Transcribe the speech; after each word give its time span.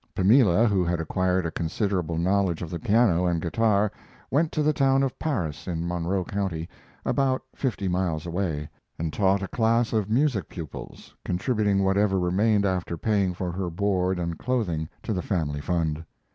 Pamela, 0.15 0.65
who 0.65 0.83
had 0.83 0.99
acquired 0.99 1.45
a 1.45 1.51
considerable 1.51 2.17
knowledge 2.17 2.63
of 2.63 2.71
the 2.71 2.79
piano 2.79 3.27
and 3.27 3.39
guitar, 3.39 3.91
went 4.31 4.51
to 4.51 4.63
the 4.63 4.73
town 4.73 5.03
of 5.03 5.19
Paris, 5.19 5.67
in 5.67 5.87
Monroe 5.87 6.23
County, 6.23 6.67
about 7.05 7.43
fifty 7.53 7.87
miles 7.87 8.25
away, 8.25 8.67
and 8.97 9.13
taught 9.13 9.43
a 9.43 9.47
class 9.47 9.93
of 9.93 10.09
music 10.09 10.49
pupils, 10.49 11.13
contributing 11.23 11.83
whatever 11.83 12.19
remained 12.19 12.65
after 12.65 12.97
paying 12.97 13.31
for 13.35 13.51
her 13.51 13.69
board 13.69 14.17
and 14.17 14.39
clothing 14.39 14.89
to 15.03 15.13
the 15.13 15.21
family 15.21 15.61
fund. 15.61 16.03